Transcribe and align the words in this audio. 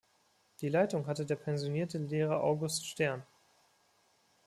Die 0.61 0.69
Leitung 0.69 1.05
hatte 1.05 1.27
der 1.27 1.35
pensionierte 1.35 1.99
Lehrer 1.99 2.41
August 2.43 2.87
Stern. 2.87 3.21